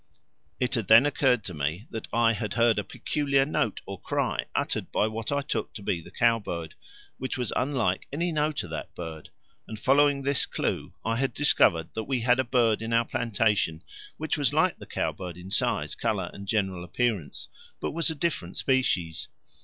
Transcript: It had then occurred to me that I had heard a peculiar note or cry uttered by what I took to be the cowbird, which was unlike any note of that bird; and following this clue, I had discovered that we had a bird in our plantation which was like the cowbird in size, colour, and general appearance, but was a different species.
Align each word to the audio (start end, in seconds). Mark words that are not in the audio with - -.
It 0.59 0.73
had 0.73 0.87
then 0.87 1.05
occurred 1.05 1.43
to 1.43 1.53
me 1.53 1.85
that 1.91 2.07
I 2.11 2.33
had 2.33 2.55
heard 2.55 2.79
a 2.79 2.83
peculiar 2.83 3.45
note 3.45 3.81
or 3.85 4.01
cry 4.01 4.45
uttered 4.55 4.91
by 4.91 5.07
what 5.07 5.31
I 5.31 5.41
took 5.41 5.73
to 5.75 5.83
be 5.83 6.01
the 6.01 6.09
cowbird, 6.09 6.73
which 7.19 7.37
was 7.37 7.53
unlike 7.55 8.07
any 8.11 8.31
note 8.31 8.63
of 8.63 8.71
that 8.71 8.95
bird; 8.95 9.29
and 9.67 9.79
following 9.79 10.23
this 10.23 10.47
clue, 10.47 10.95
I 11.05 11.17
had 11.17 11.35
discovered 11.35 11.93
that 11.93 12.05
we 12.05 12.21
had 12.21 12.39
a 12.39 12.43
bird 12.43 12.81
in 12.81 12.93
our 12.93 13.05
plantation 13.05 13.83
which 14.17 14.39
was 14.39 14.53
like 14.55 14.79
the 14.79 14.87
cowbird 14.87 15.37
in 15.37 15.51
size, 15.51 15.93
colour, 15.93 16.31
and 16.33 16.47
general 16.47 16.83
appearance, 16.83 17.47
but 17.79 17.91
was 17.91 18.09
a 18.09 18.15
different 18.15 18.57
species. 18.57 19.27